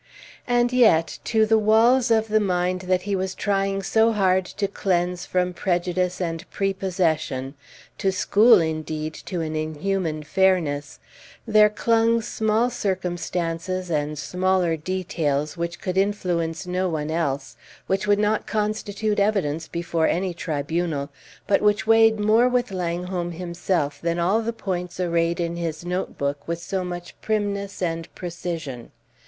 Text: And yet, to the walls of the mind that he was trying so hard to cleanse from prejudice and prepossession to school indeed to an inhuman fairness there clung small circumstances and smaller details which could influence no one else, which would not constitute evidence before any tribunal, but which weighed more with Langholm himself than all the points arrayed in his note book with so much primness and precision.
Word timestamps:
And 0.47 0.73
yet, 0.73 1.19
to 1.25 1.45
the 1.45 1.59
walls 1.59 2.09
of 2.09 2.27
the 2.27 2.39
mind 2.39 2.81
that 2.89 3.03
he 3.03 3.15
was 3.15 3.35
trying 3.35 3.83
so 3.83 4.11
hard 4.11 4.45
to 4.45 4.67
cleanse 4.67 5.27
from 5.27 5.53
prejudice 5.53 6.19
and 6.19 6.49
prepossession 6.49 7.53
to 7.99 8.11
school 8.11 8.59
indeed 8.59 9.13
to 9.13 9.41
an 9.41 9.55
inhuman 9.55 10.23
fairness 10.23 10.99
there 11.45 11.69
clung 11.69 12.19
small 12.23 12.71
circumstances 12.71 13.91
and 13.91 14.17
smaller 14.17 14.75
details 14.75 15.55
which 15.55 15.79
could 15.79 15.99
influence 15.99 16.65
no 16.65 16.89
one 16.89 17.11
else, 17.11 17.55
which 17.85 18.07
would 18.07 18.17
not 18.17 18.47
constitute 18.47 19.19
evidence 19.19 19.67
before 19.67 20.07
any 20.07 20.33
tribunal, 20.33 21.11
but 21.45 21.61
which 21.61 21.85
weighed 21.85 22.19
more 22.19 22.49
with 22.49 22.71
Langholm 22.71 23.33
himself 23.33 24.01
than 24.01 24.17
all 24.17 24.41
the 24.41 24.51
points 24.51 24.99
arrayed 24.99 25.39
in 25.39 25.57
his 25.57 25.85
note 25.85 26.17
book 26.17 26.47
with 26.47 26.57
so 26.57 26.83
much 26.83 27.13
primness 27.21 27.83
and 27.83 28.11
precision. 28.15 28.89